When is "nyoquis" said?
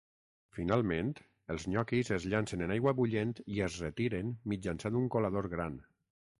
1.73-2.09